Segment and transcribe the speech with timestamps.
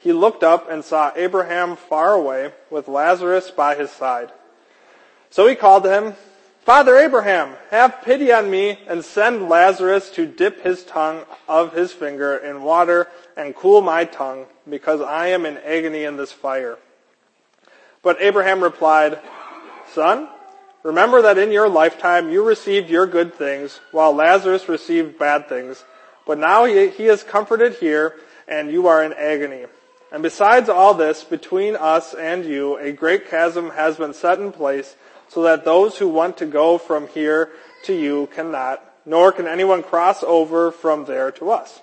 [0.00, 4.32] he looked up and saw Abraham far away with Lazarus by his side.
[5.28, 6.14] So he called to him,
[6.62, 11.92] Father Abraham, have pity on me and send Lazarus to dip his tongue of his
[11.92, 16.78] finger in water and cool my tongue because I am in agony in this fire.
[18.02, 19.18] But Abraham replied,
[19.92, 20.28] Son,
[20.82, 25.84] remember that in your lifetime you received your good things while Lazarus received bad things.
[26.26, 28.14] But now he, is comforted here
[28.48, 29.66] and you are in agony.
[30.12, 34.50] And besides all this, between us and you, a great chasm has been set in
[34.50, 34.96] place
[35.28, 37.50] so that those who want to go from here
[37.84, 41.80] to you cannot, nor can anyone cross over from there to us.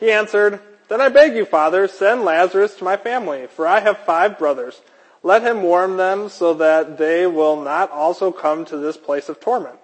[0.00, 3.98] He answered, Then I beg you, Father, send Lazarus to my family, for I have
[3.98, 4.80] five brothers.
[5.22, 9.40] Let him warn them so that they will not also come to this place of
[9.40, 9.78] torment.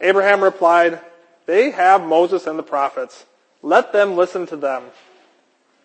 [0.00, 1.00] Abraham replied,
[1.46, 3.24] They have Moses and the prophets.
[3.62, 4.84] Let them listen to them.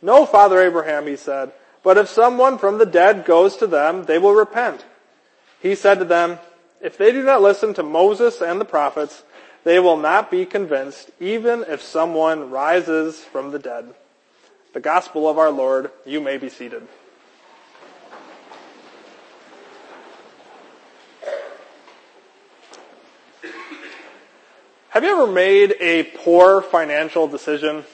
[0.04, 4.20] No, Father Abraham, he said, but if someone from the dead goes to them, they
[4.20, 4.86] will repent.
[5.62, 6.40] He said to them,
[6.82, 9.24] if they do not listen to Moses and the prophets,
[9.64, 13.94] they will not be convinced, even if someone rises from the dead.
[14.74, 16.86] The gospel of our Lord, you may be seated.
[24.90, 27.86] Have you ever made a poor financial decision?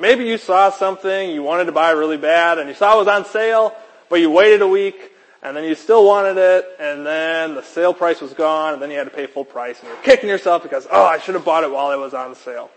[0.00, 3.06] Maybe you saw something you wanted to buy really bad and you saw it was
[3.06, 3.76] on sale,
[4.08, 5.12] but you waited a week
[5.42, 8.90] and then you still wanted it and then the sale price was gone and then
[8.90, 11.44] you had to pay full price and you're kicking yourself because, oh, I should have
[11.44, 12.70] bought it while it was on sale.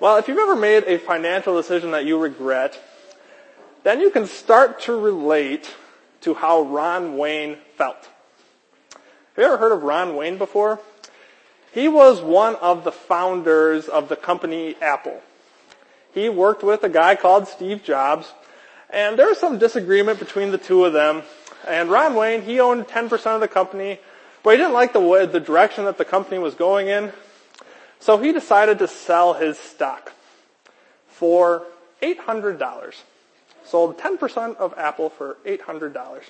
[0.00, 2.80] Well, if you've ever made a financial decision that you regret,
[3.82, 5.70] then you can start to relate
[6.22, 8.08] to how Ron Wayne felt.
[8.90, 10.80] Have you ever heard of Ron Wayne before?
[11.72, 15.22] He was one of the founders of the company Apple
[16.14, 18.32] he worked with a guy called Steve Jobs,
[18.88, 21.22] and there was some disagreement between the two of them.
[21.66, 23.98] And Ron Wayne, he owned 10% of the company,
[24.42, 27.12] but he didn't like the way, the direction that the company was going in.
[27.98, 30.12] So he decided to sell his stock
[31.08, 31.64] for
[32.02, 32.94] $800.
[33.64, 36.22] Sold 10% of Apple for $800.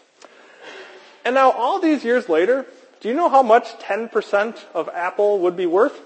[1.24, 2.64] And now all these years later,
[3.00, 6.00] do you know how much 10% of Apple would be worth?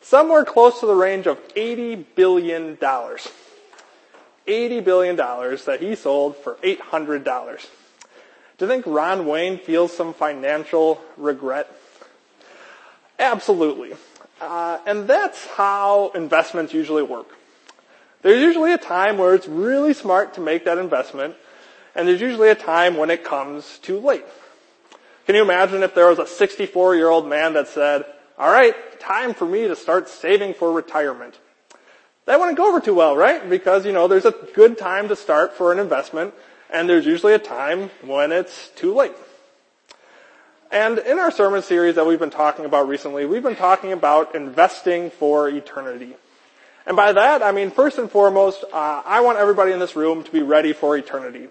[0.00, 2.76] Somewhere close to the range of $80 billion.
[2.76, 7.66] $80 billion that he sold for $800.
[8.56, 11.72] Do you think Ron Wayne feels some financial regret?
[13.18, 13.94] Absolutely.
[14.40, 17.28] Uh, and that's how investments usually work.
[18.22, 21.36] There's usually a time where it's really smart to make that investment,
[21.94, 24.24] and there's usually a time when it comes too late.
[25.26, 28.04] Can you imagine if there was a 64 year old man that said,
[28.38, 31.38] all right, time for me to start saving for retirement.
[32.26, 33.48] That wouldn't go over too well, right?
[33.48, 36.34] Because, you know, there's a good time to start for an investment,
[36.70, 39.14] and there's usually a time when it's too late.
[40.70, 44.34] And in our sermon series that we've been talking about recently, we've been talking about
[44.34, 46.14] investing for eternity.
[46.86, 50.22] And by that, I mean, first and foremost, uh, I want everybody in this room
[50.22, 51.48] to be ready for eternity.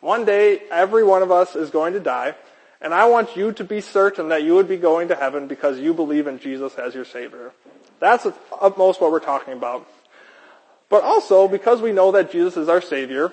[0.00, 2.34] One day, every one of us is going to die,
[2.84, 5.78] and I want you to be certain that you would be going to heaven because
[5.78, 7.52] you believe in Jesus as your Savior.
[7.98, 8.26] That's
[8.60, 9.88] utmost what we're talking about.
[10.90, 13.32] But also, because we know that Jesus is our Savior,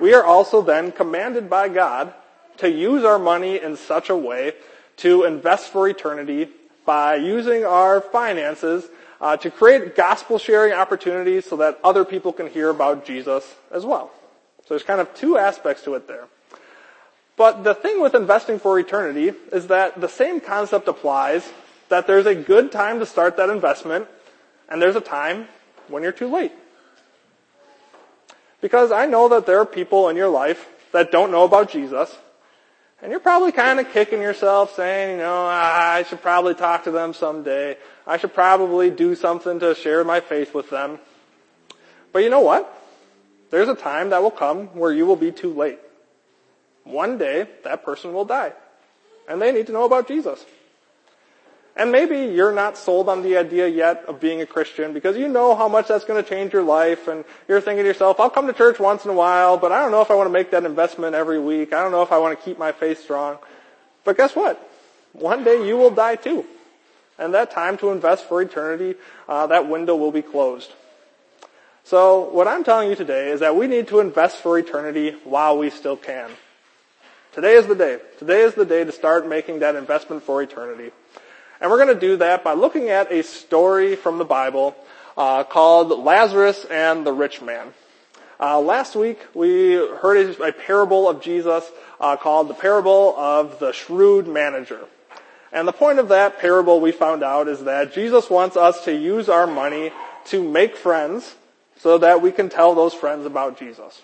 [0.00, 2.14] we are also then commanded by God
[2.56, 4.54] to use our money in such a way
[4.98, 6.48] to invest for eternity
[6.86, 8.88] by using our finances
[9.20, 13.84] uh, to create gospel sharing opportunities so that other people can hear about Jesus as
[13.84, 14.10] well.
[14.60, 16.28] So there's kind of two aspects to it there.
[17.36, 21.46] But the thing with investing for eternity is that the same concept applies
[21.88, 24.08] that there's a good time to start that investment
[24.68, 25.46] and there's a time
[25.88, 26.52] when you're too late.
[28.60, 32.16] Because I know that there are people in your life that don't know about Jesus
[33.02, 36.90] and you're probably kind of kicking yourself saying, you know, I should probably talk to
[36.90, 37.76] them someday.
[38.06, 40.98] I should probably do something to share my faith with them.
[42.12, 42.72] But you know what?
[43.50, 45.78] There's a time that will come where you will be too late.
[46.86, 48.52] One day, that person will die.
[49.28, 50.44] And they need to know about Jesus.
[51.76, 55.28] And maybe you're not sold on the idea yet of being a Christian because you
[55.28, 58.30] know how much that's going to change your life and you're thinking to yourself, I'll
[58.30, 60.32] come to church once in a while, but I don't know if I want to
[60.32, 61.74] make that investment every week.
[61.74, 63.36] I don't know if I want to keep my faith strong.
[64.04, 64.58] But guess what?
[65.12, 66.46] One day you will die too.
[67.18, 68.94] And that time to invest for eternity,
[69.28, 70.72] uh, that window will be closed.
[71.84, 75.58] So what I'm telling you today is that we need to invest for eternity while
[75.58, 76.30] we still can.
[77.36, 77.98] Today is the day.
[78.18, 80.90] Today is the day to start making that investment for eternity.
[81.60, 84.74] And we're going to do that by looking at a story from the Bible
[85.18, 87.74] uh, called Lazarus and the Rich Man.
[88.40, 93.72] Uh, last week we heard a, parable of Jesus uh, called the parable of the
[93.72, 94.86] shrewd manager.
[95.52, 98.96] And the point of that parable we found out is that Jesus wants us to
[98.96, 99.92] use our money
[100.28, 101.34] to make friends
[101.76, 104.00] so that we can tell those friends about Jesus.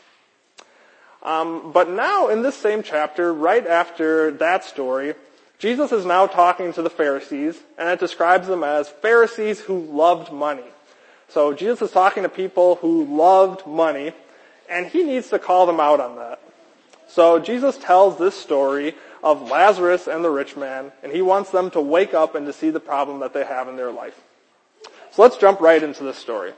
[1.22, 5.14] Um, but now in this same chapter, right after that story,
[5.58, 10.32] Jesus is now talking to the Pharisees, and it describes them as Pharisees who loved
[10.32, 10.64] money.
[11.28, 14.12] So Jesus is talking to people who loved money,
[14.68, 16.40] and he needs to call them out on that.
[17.06, 21.70] So Jesus tells this story of Lazarus and the rich man, and he wants them
[21.70, 24.20] to wake up and to see the problem that they have in their life.
[25.12, 26.52] So let's jump right into this story.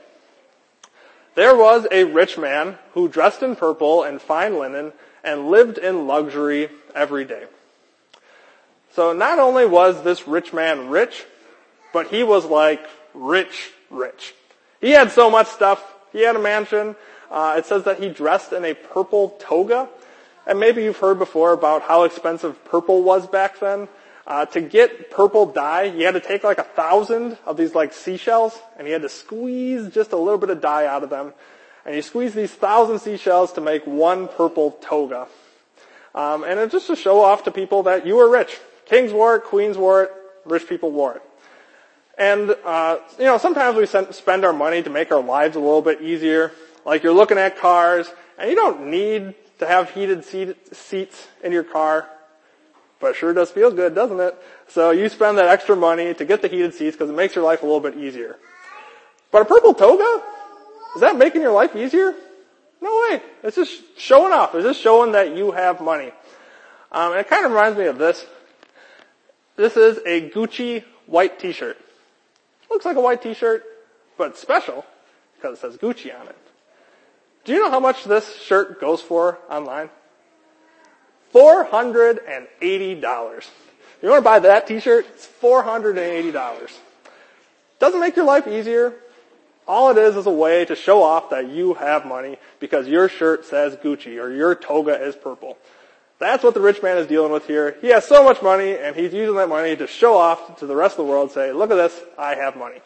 [1.35, 4.93] There was a rich man who dressed in purple and fine linen
[5.23, 7.43] and lived in luxury every day.
[8.93, 11.25] So not only was this rich man rich,
[11.91, 14.33] but he was like rich, rich.
[14.79, 15.83] He had so much stuff.
[16.13, 16.95] He had a mansion.
[17.29, 19.89] Uh, it says that he dressed in a purple toga.
[20.47, 23.89] And maybe you've heard before about how expensive purple was back then.
[24.27, 27.93] Uh, to get purple dye, you had to take like a thousand of these like
[27.93, 31.33] seashells, and you had to squeeze just a little bit of dye out of them.
[31.85, 35.27] And you squeeze these thousand seashells to make one purple toga.
[36.15, 38.57] Um, and it's just to show off to people that you were rich.
[38.85, 40.11] Kings wore it, queens wore it,
[40.45, 41.21] rich people wore it.
[42.17, 45.81] And, uh, you know, sometimes we spend our money to make our lives a little
[45.81, 46.51] bit easier.
[46.85, 48.07] Like you're looking at cars,
[48.37, 52.09] and you don't need to have heated seat, seats in your car,
[52.99, 54.35] but sure does feel good, doesn't it?
[54.67, 57.43] So you spend that extra money to get the heated seats because it makes your
[57.43, 58.37] life a little bit easier.
[59.31, 60.23] But a purple toga?
[60.95, 62.15] Is that making your life easier?
[62.81, 63.21] No way.
[63.43, 64.55] It's just showing off.
[64.55, 66.11] It's just showing that you have money.
[66.91, 68.25] Um, and it kind of reminds me of this.
[69.55, 71.77] This is a Gucci white t-shirt.
[72.69, 73.63] Looks like a white t-shirt,
[74.17, 74.85] but it's special
[75.35, 76.37] because it says Gucci on it.
[77.43, 79.89] Do you know how much this shirt goes for online?
[81.35, 83.49] $480.
[84.01, 85.05] You want to buy that t-shirt?
[85.13, 86.71] It's $480.
[87.79, 88.93] Doesn't make your life easier.
[89.67, 93.09] All it is is a way to show off that you have money because your
[93.09, 95.57] shirt says Gucci or your toga is purple.
[96.19, 97.75] That's what the rich man is dealing with here.
[97.81, 100.75] He has so much money and he's using that money to show off to the
[100.75, 102.79] rest of the world, say, look at this, I have money.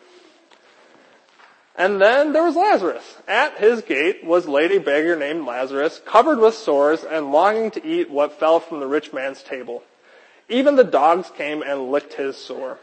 [1.79, 3.15] And then there was Lazarus.
[3.25, 7.85] At his gate was laid a beggar named Lazarus, covered with sores and longing to
[7.87, 9.81] eat what fell from the rich man's table.
[10.49, 12.79] Even the dogs came and licked his sore.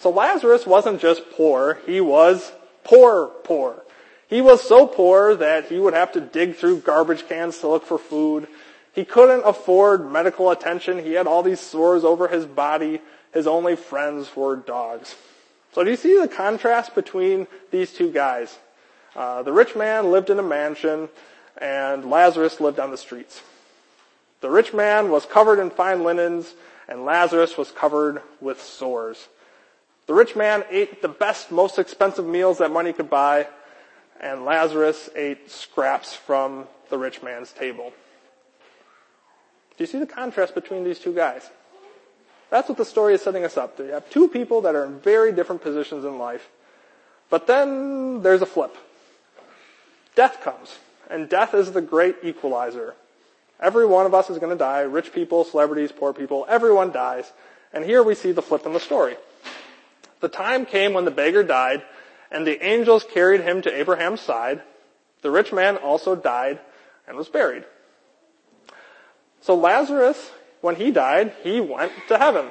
[0.00, 2.52] So Lazarus wasn't just poor, he was
[2.84, 3.82] poor poor.
[4.28, 7.86] He was so poor that he would have to dig through garbage cans to look
[7.86, 8.48] for food.
[8.92, 10.98] He couldn't afford medical attention.
[10.98, 13.00] He had all these sores over his body.
[13.32, 15.14] His only friends were dogs.
[15.74, 18.56] So do you see the contrast between these two guys?
[19.16, 21.08] Uh, the rich man lived in a mansion
[21.58, 23.42] and Lazarus lived on the streets.
[24.40, 26.54] The rich man was covered in fine linens
[26.86, 29.26] and Lazarus was covered with sores.
[30.06, 33.48] The rich man ate the best, most expensive meals that money could buy
[34.20, 37.92] and Lazarus ate scraps from the rich man's table.
[39.76, 41.50] Do you see the contrast between these two guys?
[42.50, 43.78] That's what the story is setting us up.
[43.78, 46.48] You have two people that are in very different positions in life.
[47.30, 48.76] But then there's a flip.
[50.14, 50.78] Death comes.
[51.10, 52.94] And death is the great equalizer.
[53.60, 54.80] Every one of us is going to die.
[54.80, 57.30] Rich people, celebrities, poor people, everyone dies.
[57.72, 59.16] And here we see the flip in the story.
[60.20, 61.82] The time came when the beggar died,
[62.30, 64.62] and the angels carried him to Abraham's side.
[65.22, 66.60] The rich man also died
[67.06, 67.64] and was buried.
[69.40, 70.30] So Lazarus,
[70.64, 72.46] when he died, he went to heaven.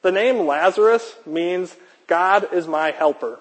[0.00, 3.38] The name Lazarus means God is my helper.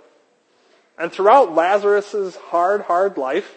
[0.97, 3.55] And throughout Lazarus' hard, hard life,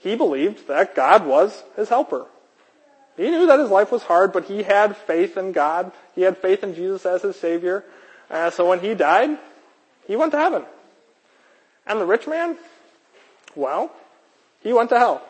[0.00, 2.26] he believed that God was his helper.
[3.16, 5.92] He knew that his life was hard, but he had faith in God.
[6.16, 7.84] He had faith in Jesus as his Savior.
[8.28, 9.38] Uh, so when he died,
[10.08, 10.64] he went to heaven.
[11.86, 12.58] And the rich man,
[13.54, 13.92] well,
[14.64, 15.22] he went to hell.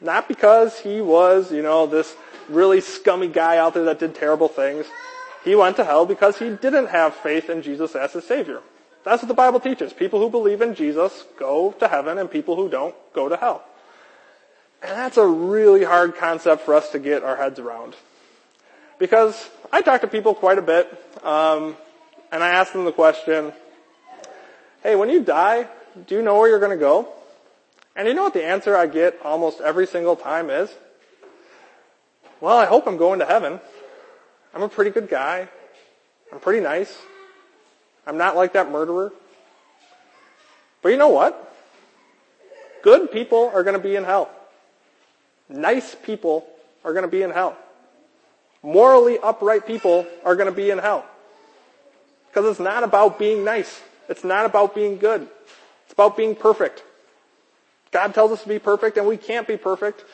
[0.00, 2.16] Not because he was, you know, this
[2.48, 4.86] really scummy guy out there that did terrible things.
[5.44, 8.60] He went to hell because he didn't have faith in Jesus as his Savior.
[9.04, 9.92] That's what the Bible teaches.
[9.92, 13.62] People who believe in Jesus go to heaven and people who don't go to hell.
[14.82, 17.94] And that's a really hard concept for us to get our heads around.
[18.98, 20.86] Because I talk to people quite a bit,
[21.22, 21.76] um,
[22.32, 23.52] and I ask them the question,
[24.82, 25.68] hey, when you die,
[26.06, 27.08] do you know where you're going to go?
[27.96, 30.70] And you know what the answer I get almost every single time is?
[32.44, 33.58] Well, I hope I'm going to heaven.
[34.52, 35.48] I'm a pretty good guy.
[36.30, 36.94] I'm pretty nice.
[38.06, 39.14] I'm not like that murderer.
[40.82, 41.56] But you know what?
[42.82, 44.28] Good people are going to be in hell.
[45.48, 46.46] Nice people
[46.84, 47.56] are going to be in hell.
[48.62, 51.06] Morally upright people are going to be in hell.
[52.28, 53.80] Because it's not about being nice.
[54.10, 55.26] It's not about being good.
[55.84, 56.82] It's about being perfect.
[57.90, 60.04] God tells us to be perfect and we can't be perfect.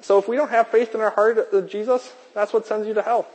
[0.00, 2.94] So if we don't have faith in our heart of Jesus, that's what sends you
[2.94, 3.26] to hell.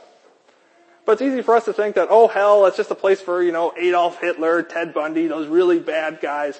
[1.04, 3.42] But it's easy for us to think that, oh, hell, it's just a place for,
[3.42, 6.58] you know, Adolf Hitler, Ted Bundy, those really bad guys.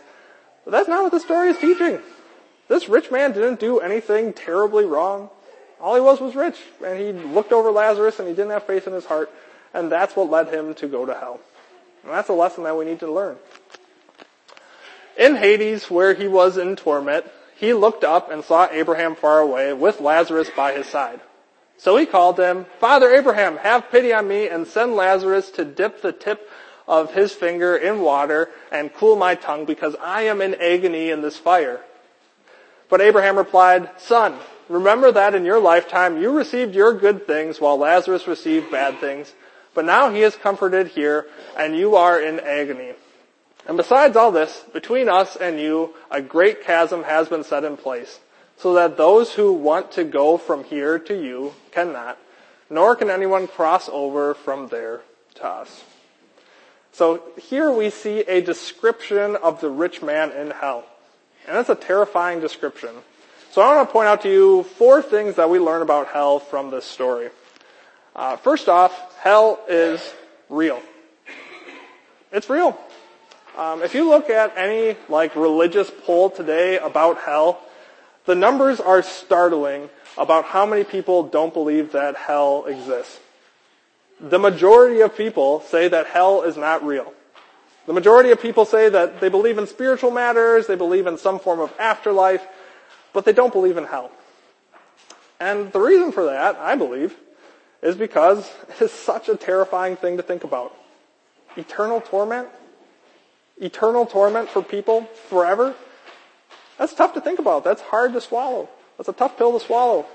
[0.65, 2.01] But that's not what the story is teaching.
[2.69, 5.31] This rich man didn't do anything terribly wrong.
[5.81, 8.87] All he was was rich, and he looked over Lazarus and he didn't have faith
[8.87, 9.31] in his heart,
[9.75, 11.41] and that's what led him to go to hell.
[12.03, 13.37] And that's a lesson that we need to learn.
[15.19, 19.73] In Hades, where he was in torment, he looked up and saw Abraham far away
[19.73, 21.21] with Lazarus by his side.
[21.77, 26.03] So he called him, Father Abraham, have pity on me and send Lazarus to dip
[26.03, 26.49] the tip
[26.87, 31.23] of his finger in water and cool my tongue because I am in agony in
[31.23, 31.81] this fire.
[32.89, 37.79] But Abraham replied, Son, remember that in your lifetime you received your good things while
[37.79, 39.33] Lazarus received bad things.
[39.75, 42.93] But now he is comforted here and you are in agony.
[43.67, 47.77] And besides all this, between us and you, a great chasm has been set in
[47.77, 48.21] place
[48.59, 52.19] so that those who want to go from here to you cannot,
[52.69, 55.01] nor can anyone cross over from there
[55.37, 55.83] to us.
[56.93, 60.85] So here we see a description of the rich man in hell.
[61.47, 62.91] And that's a terrifying description.
[63.51, 66.39] So I want to point out to you four things that we learn about hell
[66.39, 67.31] from this story.
[68.15, 70.15] Uh, first off, hell is
[70.49, 70.81] real.
[72.31, 72.79] It's real.
[73.57, 77.61] Um, if you look at any like religious poll today about hell,
[78.27, 83.21] the numbers are startling about how many people don't believe that hell exists.
[84.21, 87.13] The majority of people say that hell is not real.
[87.87, 91.39] The majority of people say that they believe in spiritual matters, they believe in some
[91.39, 92.45] form of afterlife,
[93.13, 94.11] but they don't believe in hell.
[95.39, 97.15] And the reason for that, I believe,
[97.83, 100.75] is because it is such a terrifying thing to think about.
[101.57, 102.49] Eternal torment?
[103.59, 105.75] Eternal torment for people forever?
[106.79, 107.65] That's tough to think about.
[107.65, 108.69] That's hard to swallow.
[108.97, 110.07] That's a tough pill to swallow.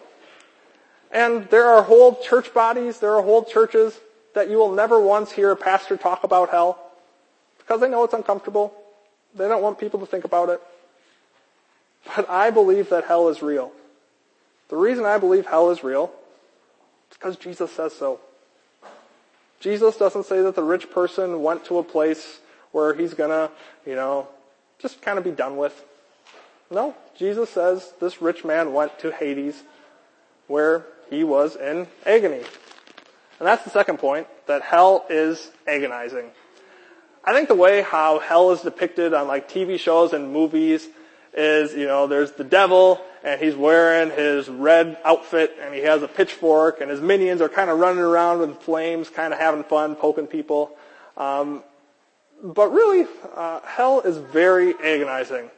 [1.12, 4.00] And there are whole church bodies, there are whole churches
[4.36, 6.80] that you will never once hear a pastor talk about hell
[7.58, 8.74] because they know it's uncomfortable.
[9.36, 10.62] They don't want people to think about it.
[12.16, 13.72] But I believe that hell is real.
[14.70, 16.12] The reason I believe hell is real
[17.12, 18.20] is because Jesus says so.
[19.60, 22.40] Jesus doesn't say that the rich person went to a place
[22.72, 23.50] where he's gonna,
[23.86, 24.28] you know,
[24.80, 25.86] just kind of be done with.
[26.72, 29.64] No, Jesus says this rich man went to Hades
[30.48, 32.44] where he was in agony.
[33.40, 36.30] And that's the second point, that hell is agonizing.
[37.24, 40.88] I think the way how hell is depicted on like TV shows and movies
[41.34, 46.02] is, you know, there's the devil and he's wearing his red outfit and he has
[46.02, 49.64] a pitchfork and his minions are kind of running around with flames, kind of having
[49.64, 50.72] fun, poking people.
[51.18, 51.64] Um,
[52.44, 55.50] but really, uh, hell is very agonizing.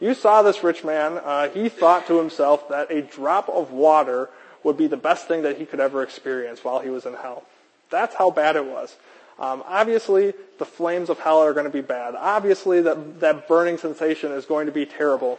[0.00, 1.18] You saw this rich man.
[1.18, 4.30] Uh, he thought to himself that a drop of water
[4.62, 7.44] would be the best thing that he could ever experience while he was in hell.
[7.90, 8.96] That's how bad it was.
[9.38, 12.14] Um, obviously, the flames of hell are going to be bad.
[12.16, 15.38] Obviously, that, that burning sensation is going to be terrible.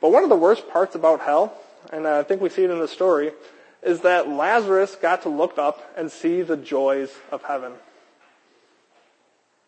[0.00, 1.54] But one of the worst parts about hell,
[1.92, 3.32] and I think we see it in the story,
[3.82, 7.72] is that Lazarus got to look up and see the joys of heaven.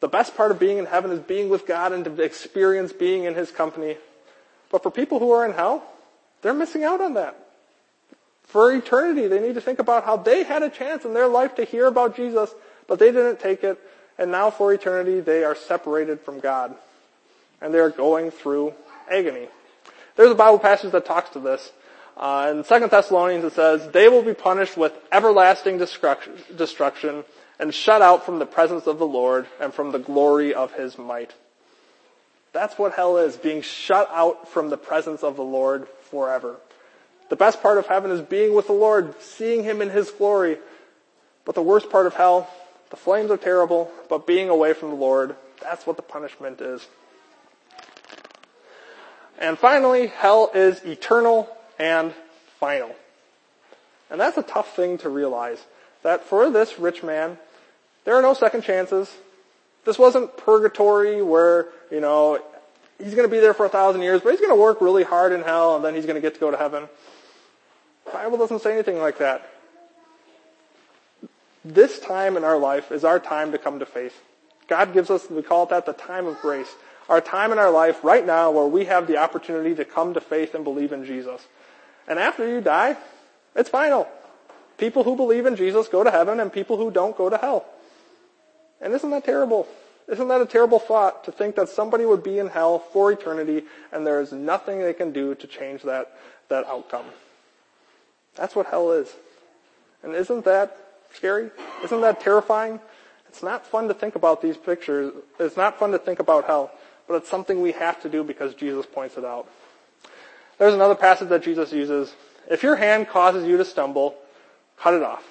[0.01, 3.25] The best part of being in heaven is being with God and to experience being
[3.25, 3.97] in His company.
[4.71, 5.85] But for people who are in hell,
[6.43, 7.37] they're missing out on that.
[8.45, 11.55] For eternity, they need to think about how they had a chance in their life
[11.57, 12.53] to hear about Jesus,
[12.89, 13.79] but they didn't take it,
[14.19, 16.75] and now for eternity, they are separated from God.
[17.61, 18.75] And they're going through
[19.11, 19.49] agony.
[20.17, 21.73] There's a Bible passage that talks to this.
[22.17, 27.25] Uh, in 2 Thessalonians it says, They will be punished with everlasting destruction
[27.61, 30.97] and shut out from the presence of the Lord and from the glory of His
[30.97, 31.35] might.
[32.53, 36.57] That's what hell is, being shut out from the presence of the Lord forever.
[37.29, 40.57] The best part of heaven is being with the Lord, seeing Him in His glory.
[41.45, 42.49] But the worst part of hell,
[42.91, 46.87] The flames are terrible, but being away from the Lord, that's what the punishment is.
[49.39, 51.49] And finally, hell is eternal
[51.79, 52.13] and
[52.59, 52.95] final.
[54.11, 55.65] And that's a tough thing to realize.
[56.03, 57.39] That for this rich man,
[58.05, 59.13] there are no second chances.
[59.85, 62.43] This wasn't purgatory where, you know,
[62.99, 65.05] he's going to be there for a thousand years, but he's going to work really
[65.05, 66.89] hard in hell and then he's going to get to go to heaven.
[68.07, 69.49] The Bible doesn't say anything like that.
[71.65, 74.19] This time in our life is our time to come to faith.
[74.67, 76.69] God gives us, we call it that, the time of grace.
[77.09, 80.21] Our time in our life right now where we have the opportunity to come to
[80.21, 81.45] faith and believe in Jesus.
[82.07, 82.97] And after you die,
[83.55, 84.09] it's final.
[84.79, 87.67] People who believe in Jesus go to heaven and people who don't go to hell.
[88.81, 89.67] And isn't that terrible?
[90.09, 93.65] Isn't that a terrible thought to think that somebody would be in hell for eternity
[93.93, 96.17] and there is nothing they can do to change that,
[96.49, 97.07] that outcome?
[98.35, 99.13] That's what hell is.
[100.03, 100.77] And isn't that
[101.13, 101.51] scary?
[101.85, 102.81] Isn't that terrifying?
[103.29, 105.13] It's not fun to think about these pictures.
[105.39, 106.73] It's not fun to think about hell,
[107.07, 109.49] but it's something we have to do because Jesus points it out.
[110.59, 112.13] There's another passage that Jesus uses.
[112.51, 114.17] If your hand causes you to stumble,
[114.77, 115.23] cut it off.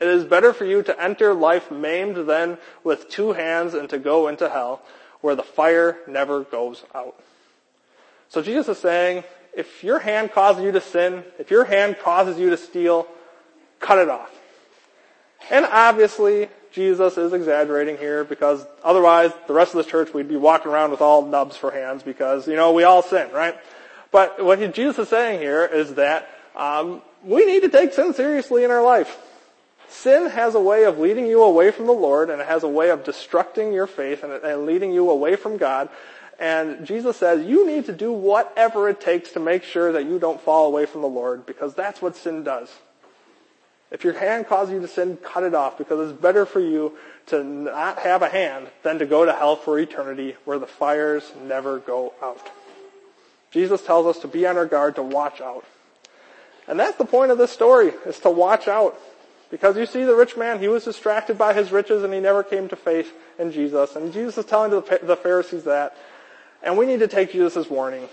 [0.00, 3.98] It is better for you to enter life maimed than with two hands and to
[3.98, 4.82] go into hell,
[5.20, 7.18] where the fire never goes out.
[8.28, 9.24] So Jesus is saying,
[9.56, 13.06] if your hand causes you to sin, if your hand causes you to steal,
[13.80, 14.30] cut it off.
[15.50, 20.36] And obviously, Jesus is exaggerating here because otherwise the rest of the church we'd be
[20.36, 23.56] walking around with all nubs for hands because, you know, we all sin, right?
[24.12, 28.62] But what Jesus is saying here is that um, we need to take sin seriously
[28.62, 29.16] in our life.
[29.88, 32.68] Sin has a way of leading you away from the Lord and it has a
[32.68, 35.88] way of destructing your faith and, and leading you away from God.
[36.38, 40.18] And Jesus says you need to do whatever it takes to make sure that you
[40.18, 42.68] don't fall away from the Lord because that's what sin does.
[43.90, 46.96] If your hand causes you to sin, cut it off because it's better for you
[47.26, 51.32] to not have a hand than to go to hell for eternity where the fires
[51.44, 52.50] never go out.
[53.52, 55.64] Jesus tells us to be on our guard, to watch out.
[56.66, 59.00] And that's the point of this story, is to watch out.
[59.50, 62.42] Because you see the rich man, he was distracted by his riches and he never
[62.42, 63.94] came to faith in Jesus.
[63.94, 65.96] And Jesus is telling the Pharisees that.
[66.62, 68.08] And we need to take Jesus' warning.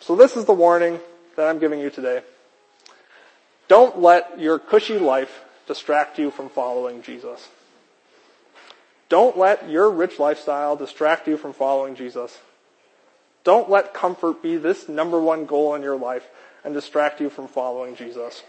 [0.00, 0.98] So this is the warning
[1.36, 2.22] that I'm giving you today.
[3.68, 7.48] Don't let your cushy life distract you from following Jesus.
[9.08, 12.36] Don't let your rich lifestyle distract you from following Jesus.
[13.44, 16.26] Don't let comfort be this number one goal in your life
[16.64, 18.42] and distract you from following Jesus.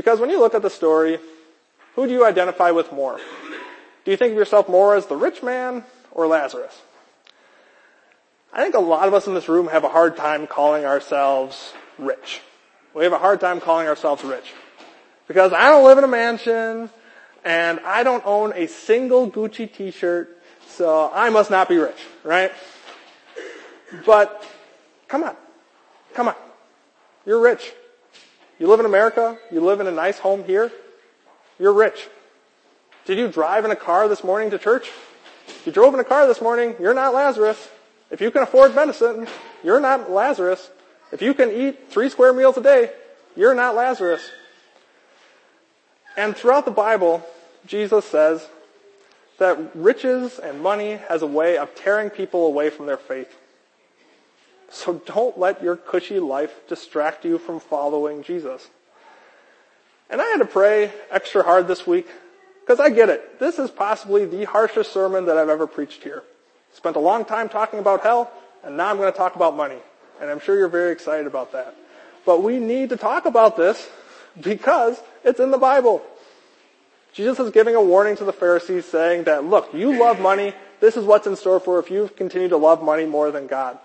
[0.00, 1.18] Because when you look at the story,
[1.94, 3.20] who do you identify with more?
[4.06, 6.72] Do you think of yourself more as the rich man or Lazarus?
[8.50, 11.74] I think a lot of us in this room have a hard time calling ourselves
[11.98, 12.40] rich.
[12.94, 14.54] We have a hard time calling ourselves rich.
[15.28, 16.88] Because I don't live in a mansion,
[17.44, 20.34] and I don't own a single Gucci t-shirt,
[20.66, 22.52] so I must not be rich, right?
[24.06, 24.48] But,
[25.08, 25.36] come on.
[26.14, 26.36] Come on.
[27.26, 27.74] You're rich.
[28.60, 30.70] You live in America, you live in a nice home here,
[31.58, 32.08] you're rich.
[33.06, 34.90] Did you drive in a car this morning to church?
[35.48, 37.70] If you drove in a car this morning, you're not Lazarus.
[38.10, 39.26] If you can afford medicine,
[39.64, 40.70] you're not Lazarus.
[41.10, 42.92] If you can eat three square meals a day,
[43.34, 44.20] you're not Lazarus.
[46.18, 47.24] And throughout the Bible,
[47.66, 48.46] Jesus says
[49.38, 53.34] that riches and money has a way of tearing people away from their faith.
[54.70, 58.68] So don't let your cushy life distract you from following Jesus.
[60.08, 62.08] And I had to pray extra hard this week
[62.60, 63.40] because I get it.
[63.40, 66.22] This is possibly the harshest sermon that I've ever preached here.
[66.72, 68.30] Spent a long time talking about hell
[68.62, 69.78] and now I'm going to talk about money.
[70.20, 71.74] And I'm sure you're very excited about that.
[72.24, 73.88] But we need to talk about this
[74.40, 76.02] because it's in the Bible.
[77.12, 80.54] Jesus is giving a warning to the Pharisees saying that, look, you love money.
[80.80, 83.78] This is what's in store for if you continue to love money more than God.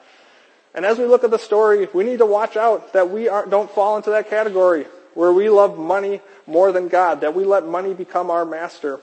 [0.75, 3.71] And as we look at the story, we need to watch out that we don't
[3.71, 7.93] fall into that category where we love money more than God, that we let money
[7.93, 8.99] become our master.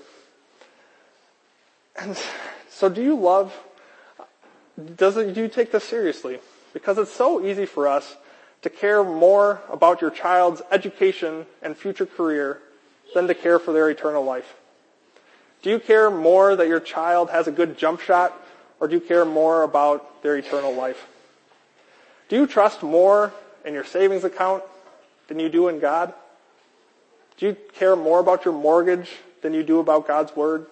[1.98, 2.16] And
[2.68, 3.58] so do you love,
[4.96, 6.40] does it, do you take this seriously?
[6.74, 8.16] Because it's so easy for us
[8.60, 12.60] to care more about your child's education and future career
[13.14, 14.54] than to care for their eternal life.
[15.62, 18.38] Do you care more that your child has a good jump shot
[18.78, 21.06] or do you care more about their eternal life?
[22.28, 23.32] Do you trust more
[23.64, 24.62] in your savings account
[25.28, 26.14] than you do in God?
[27.36, 29.10] Do you care more about your mortgage
[29.42, 30.66] than you do about God's Word?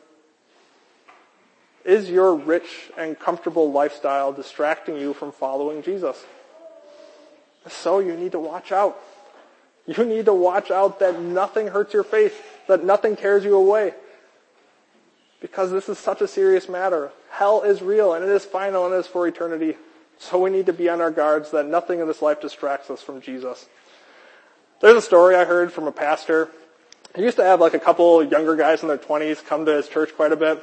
[1.85, 6.23] Is your rich and comfortable lifestyle distracting you from following Jesus?
[7.69, 8.99] So you need to watch out.
[9.87, 13.95] You need to watch out that nothing hurts your faith, that nothing tears you away.
[15.41, 17.11] Because this is such a serious matter.
[17.31, 19.77] Hell is real and it is final and it is for eternity.
[20.21, 23.01] So we need to be on our guards that nothing in this life distracts us
[23.01, 23.67] from Jesus.
[24.81, 26.51] There's a story I heard from a pastor.
[27.17, 29.89] He used to have like a couple younger guys in their 20s come to his
[29.89, 30.63] church quite a bit.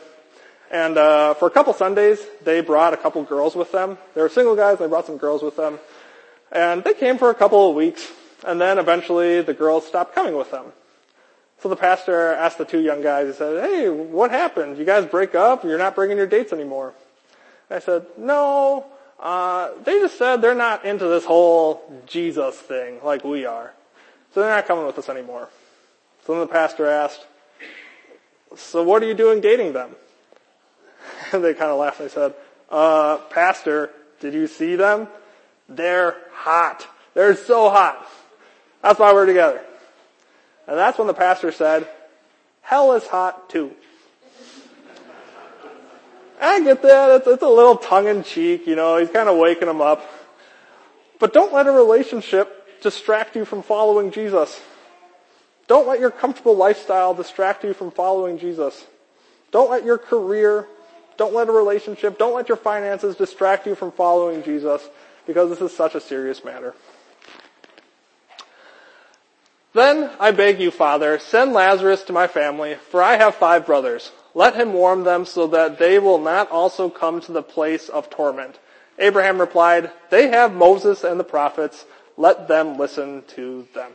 [0.70, 3.98] And uh, for a couple Sundays, they brought a couple girls with them.
[4.14, 4.74] They were single guys.
[4.74, 5.80] and They brought some girls with them,
[6.52, 8.12] and they came for a couple of weeks.
[8.46, 10.66] And then eventually, the girls stopped coming with them.
[11.60, 13.28] So the pastor asked the two young guys.
[13.28, 14.78] He said, "Hey, what happened?
[14.78, 15.64] You guys break up?
[15.64, 16.94] You're not bringing your dates anymore?"
[17.70, 18.86] And I said, "No.
[19.20, 23.74] Uh, they just said they're not into this whole Jesus thing like we are,
[24.34, 25.50] so they're not coming with us anymore."
[26.26, 27.26] So then the pastor asked,
[28.56, 29.96] "So what are you doing dating them?"
[31.32, 32.34] And they kind of laughed and they said,
[32.70, 35.08] uh, Pastor, did you see them?
[35.70, 36.88] They're hot.
[37.14, 38.08] They're so hot.
[38.82, 39.62] That's why we're together.
[40.68, 41.88] And that's when the pastor said,
[42.62, 43.74] hell is hot too.
[46.40, 47.10] I get that.
[47.18, 50.08] It's, it's a little tongue in cheek, you know, he's kind of waking them up.
[51.20, 54.60] But don't let a relationship distract you from following Jesus.
[55.68, 58.86] Don't let your comfortable lifestyle distract you from following Jesus.
[59.52, 60.68] Don't let your career,
[61.18, 64.88] don't let a relationship, don't let your finances distract you from following Jesus
[65.26, 66.74] because this is such a serious matter.
[69.74, 74.12] Then I beg you, Father, send Lazarus to my family, for I have five brothers.
[74.38, 78.12] Let him warm them so that they will not also come to the place of
[78.12, 78.60] torment.
[79.00, 81.84] Abraham replied, They have Moses and the prophets.
[82.18, 83.92] Let them listen to them.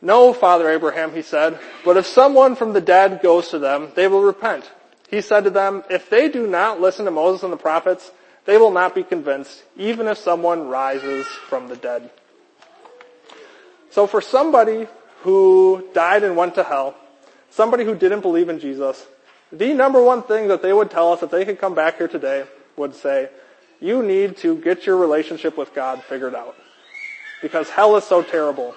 [0.00, 4.08] No, Father Abraham, he said, but if someone from the dead goes to them, they
[4.08, 4.68] will repent.
[5.08, 8.10] He said to them, if they do not listen to Moses and the prophets,
[8.44, 12.10] they will not be convinced, even if someone rises from the dead.
[13.90, 14.88] So for somebody
[15.20, 16.96] who died and went to hell,
[17.52, 19.06] somebody who didn't believe in Jesus,
[19.52, 22.08] the number one thing that they would tell us if they could come back here
[22.08, 22.44] today
[22.76, 23.28] would say,
[23.80, 26.56] you need to get your relationship with God figured out.
[27.42, 28.74] Because hell is so terrible.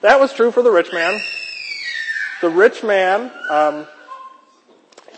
[0.00, 1.18] That was true for the rich man.
[2.40, 3.86] The rich man, um,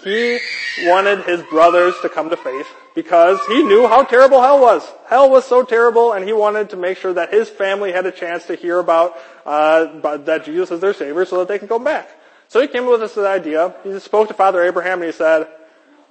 [0.05, 0.39] he
[0.83, 4.83] wanted his brothers to come to faith because he knew how terrible hell was.
[5.07, 8.13] Hell was so terrible, and he wanted to make sure that his family had a
[8.13, 11.79] chance to hear about uh, that Jesus is their Savior, so that they can go
[11.79, 12.09] back.
[12.49, 13.75] So he came up with this idea.
[13.83, 15.49] He spoke to Father Abraham, and he said,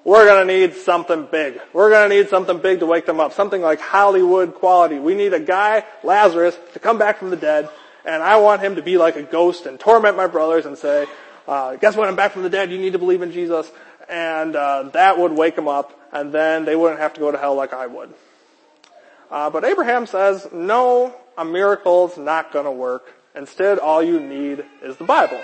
[0.04, 1.60] "We're going to need something big.
[1.74, 3.34] We're going to need something big to wake them up.
[3.34, 5.00] Something like Hollywood quality.
[5.00, 7.70] We need a guy, Lazarus, to come back from the dead."
[8.06, 11.08] And I want him to be like a ghost and torment my brothers and say,
[11.48, 12.08] uh, guess what?
[12.08, 12.72] I'm back from the dead.
[12.72, 13.70] You need to believe in Jesus.
[14.08, 17.38] And uh, that would wake them up, and then they wouldn't have to go to
[17.38, 18.14] hell like I would.
[19.32, 23.12] Uh, but Abraham says, no, a miracle's not going to work.
[23.34, 25.42] Instead, all you need is the Bible.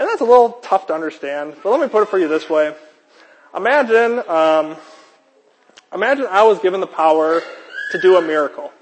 [0.00, 2.48] And that's a little tough to understand, but let me put it for you this
[2.48, 2.74] way.
[3.54, 4.76] Imagine, um,
[5.92, 7.42] imagine I was given the power
[7.92, 8.72] to do a miracle.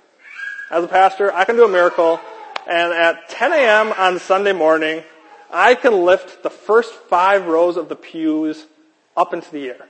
[0.70, 2.20] As a pastor, I can do a miracle,
[2.68, 3.92] and at 10 a.m.
[3.98, 5.02] on Sunday morning,
[5.50, 8.66] I can lift the first five rows of the pews
[9.16, 9.88] up into the air.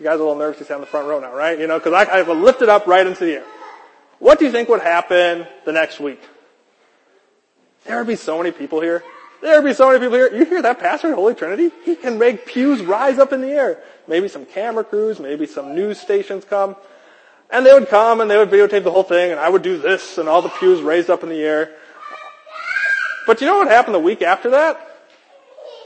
[0.00, 1.56] You guys are a little nervous to sit on the front row now, right?
[1.56, 3.44] You know, because I, I will lift it up right into the air.
[4.18, 6.20] What do you think would happen the next week?
[7.84, 9.04] There would be so many people here.
[9.44, 10.34] There would be so many people here.
[10.34, 11.70] You hear that pastor at Holy Trinity?
[11.84, 13.78] He can make pews rise up in the air.
[14.08, 16.76] Maybe some camera crews, maybe some news stations come.
[17.50, 19.76] And they would come and they would videotape the whole thing and I would do
[19.76, 21.74] this and all the pews raised up in the air.
[23.26, 24.80] But you know what happened the week after that?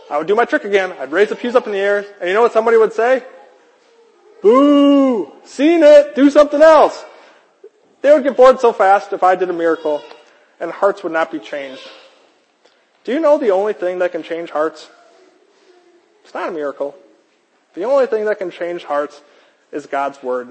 [0.09, 0.93] I would do my trick again.
[0.93, 3.25] I'd raise the pews up in the air and you know what somebody would say?
[4.41, 5.33] Boo!
[5.43, 6.15] Seen it!
[6.15, 7.05] Do something else!
[8.03, 10.01] They would get bored so fast if I did a miracle
[10.61, 11.83] and hearts would not be changed.
[13.09, 14.87] Do you know the only thing that can change hearts?
[16.25, 16.95] It's not a miracle.
[17.73, 19.23] The only thing that can change hearts
[19.73, 20.49] is God's Word.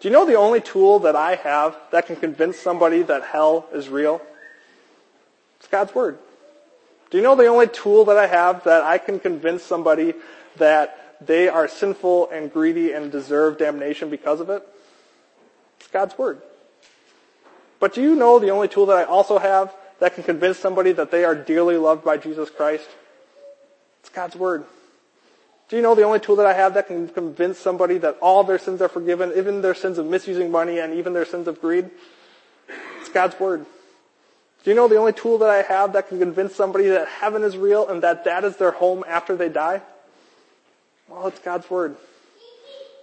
[0.00, 3.66] Do you know the only tool that I have that can convince somebody that hell
[3.72, 4.20] is real?
[5.60, 6.18] It's God's Word.
[7.08, 10.12] Do you know the only tool that I have that I can convince somebody
[10.56, 14.62] that they are sinful and greedy and deserve damnation because of it?
[15.80, 16.42] It's God's Word.
[17.80, 20.92] But do you know the only tool that I also have that can convince somebody
[20.92, 22.86] that they are dearly loved by Jesus Christ?
[24.00, 24.66] It's God's Word.
[25.70, 28.44] Do you know the only tool that I have that can convince somebody that all
[28.44, 31.58] their sins are forgiven, even their sins of misusing money and even their sins of
[31.58, 31.88] greed?
[33.00, 33.64] It's God's Word.
[34.62, 37.42] Do you know the only tool that I have that can convince somebody that heaven
[37.42, 39.80] is real and that that is their home after they die?
[41.08, 41.96] Well, it's God's Word.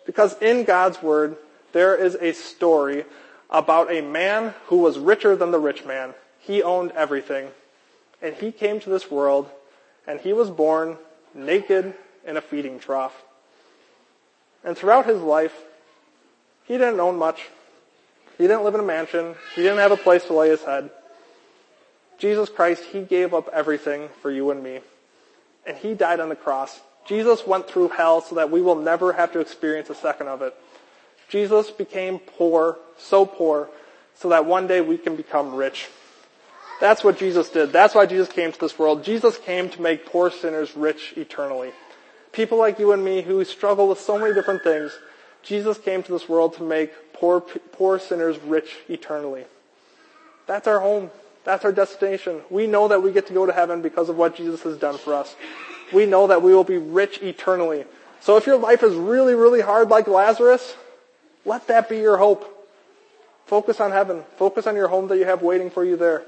[0.05, 1.35] Because in God's Word,
[1.71, 3.05] there is a story
[3.49, 6.13] about a man who was richer than the rich man.
[6.41, 7.49] He owned everything.
[8.21, 9.49] And he came to this world
[10.05, 10.97] and he was born
[11.33, 11.93] naked
[12.25, 13.15] in a feeding trough.
[14.63, 15.55] And throughout his life,
[16.65, 17.47] he didn't own much.
[18.37, 19.35] He didn't live in a mansion.
[19.55, 20.89] He didn't have a place to lay his head.
[22.21, 24.81] Jesus Christ, He gave up everything for you and me.
[25.65, 26.79] And He died on the cross.
[27.07, 30.43] Jesus went through hell so that we will never have to experience a second of
[30.43, 30.53] it.
[31.29, 33.69] Jesus became poor, so poor,
[34.13, 35.89] so that one day we can become rich.
[36.81, 37.71] That's what Jesus did.
[37.71, 39.03] That's why Jesus came to this world.
[39.03, 41.71] Jesus came to make poor sinners rich eternally.
[42.31, 44.91] People like you and me who struggle with so many different things,
[45.43, 49.45] Jesus came to this world to make poor, poor sinners rich eternally.
[50.47, 51.11] That's our home.
[51.43, 52.41] That's our destination.
[52.49, 54.97] We know that we get to go to heaven because of what Jesus has done
[54.97, 55.35] for us.
[55.93, 57.85] We know that we will be rich eternally.
[58.21, 60.75] So if your life is really, really hard like Lazarus,
[61.45, 62.43] let that be your hope.
[63.45, 64.23] Focus on heaven.
[64.37, 66.23] Focus on your home that you have waiting for you there.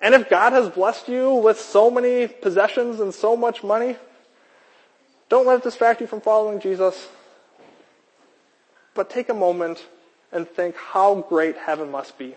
[0.00, 3.96] And if God has blessed you with so many possessions and so much money,
[5.28, 7.08] don't let it distract you from following Jesus.
[8.94, 9.84] But take a moment
[10.32, 12.36] and think how great heaven must be.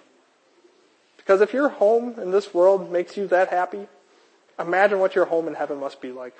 [1.17, 3.88] Because if your home in this world makes you that happy,
[4.60, 6.36] imagine what your home in heaven must be like.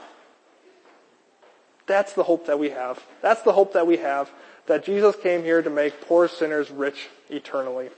[1.86, 3.03] That's the hope that we have.
[3.21, 4.31] That's the hope that we have,
[4.67, 7.89] that Jesus came here to make poor sinners rich eternally.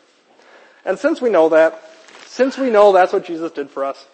[0.84, 1.82] And since we know that,
[2.34, 4.08] since we know that's what Jesus did for us,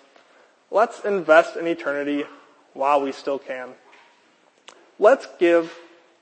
[0.71, 2.25] let's invest in eternity
[2.73, 3.69] while we still can.
[4.99, 5.73] Let's give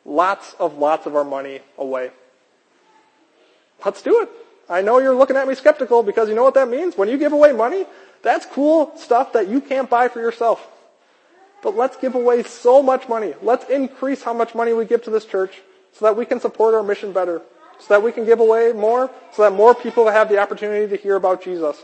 [0.05, 2.11] lots of lots of our money away.
[3.83, 4.29] Let's do it.
[4.69, 6.95] I know you're looking at me skeptical because you know what that means?
[6.95, 7.87] When you give away money,
[8.21, 10.67] that's cool stuff that you can't buy for yourself.
[11.63, 13.33] But let's give away so much money.
[13.41, 16.75] Let's increase how much money we give to this church so that we can support
[16.75, 17.41] our mission better.
[17.79, 21.01] So that we can give away more, so that more people have the opportunity to
[21.01, 21.83] hear about Jesus.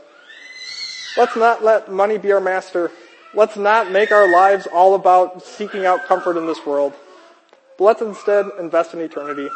[1.15, 2.91] Let's not let money be our master.
[3.35, 6.93] Let's not make our lives all about seeking out comfort in this world.
[7.77, 9.49] But let's instead invest in eternity.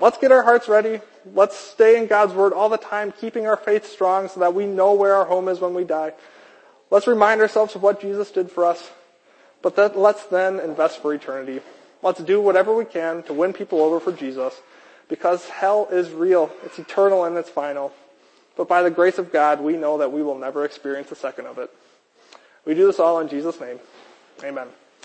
[0.00, 1.00] Let's get our hearts ready.
[1.34, 4.66] Let's stay in God's Word all the time, keeping our faith strong so that we
[4.66, 6.12] know where our home is when we die.
[6.90, 8.90] Let's remind ourselves of what Jesus did for us.
[9.62, 11.60] But that, let's then invest for eternity.
[12.02, 14.60] Let's do whatever we can to win people over for Jesus
[15.08, 16.50] because hell is real.
[16.64, 17.92] It's eternal and it's final.
[18.56, 21.46] But by the grace of God, we know that we will never experience a second
[21.46, 21.70] of it.
[22.64, 23.78] We do this all in Jesus' name.
[24.42, 24.68] Amen.